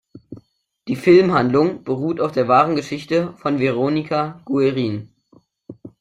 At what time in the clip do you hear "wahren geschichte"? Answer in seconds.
2.47-3.33